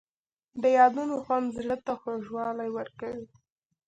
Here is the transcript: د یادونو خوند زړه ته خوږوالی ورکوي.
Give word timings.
د 0.61 0.63
یادونو 0.77 1.15
خوند 1.23 1.47
زړه 1.57 1.77
ته 1.85 1.91
خوږوالی 2.01 2.69
ورکوي. 2.77 3.25